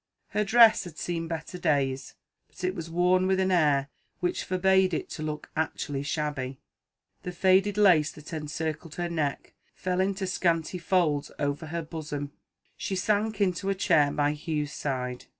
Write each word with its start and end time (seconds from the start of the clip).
Her 0.29 0.43
dress 0.43 0.85
had 0.85 0.97
seen 0.97 1.27
better 1.27 1.59
days, 1.59 2.15
but 2.47 2.63
it 2.63 2.73
was 2.73 2.89
worn 2.89 3.27
with 3.27 3.39
an 3.39 3.51
air 3.51 3.87
which 4.19 4.43
forbade 4.43 4.95
it 4.95 5.11
to 5.11 5.21
look 5.21 5.51
actually 5.55 6.01
shabby. 6.01 6.59
The 7.21 7.31
faded 7.31 7.77
lace 7.77 8.11
that 8.13 8.33
encircled 8.33 8.95
her 8.95 9.09
neck 9.09 9.53
fell 9.75 9.99
in 10.01 10.15
scanty 10.15 10.79
folds 10.79 11.29
over 11.37 11.67
her 11.67 11.83
bosom. 11.83 12.31
She 12.75 12.95
sank 12.95 13.41
into 13.41 13.69
a 13.69 13.75
chair 13.75 14.09
by 14.11 14.31
Hugh's 14.33 14.73
side. 14.73 15.25